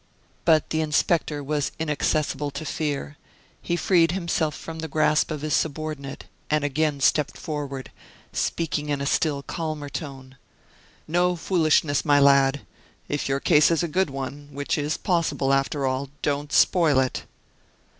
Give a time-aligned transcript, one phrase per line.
[0.45, 3.17] But the inspector was inaccessible to fear;
[3.61, 7.91] he freed himself from the grasp of his subordinate and again stepped forward,
[8.33, 10.37] speaking in a still calmer tone.
[11.07, 12.61] "No foolishness, my lad;
[13.07, 17.23] if your case is a good one, which is possible, after all, don't spoil it."